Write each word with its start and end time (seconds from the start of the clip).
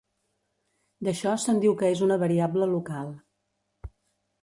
D'això 1.09 1.35
se'n 1.45 1.61
diu 1.65 1.77
que 1.83 1.93
és 1.97 2.03
una 2.09 2.19
variable 2.25 2.73
local. 2.75 3.15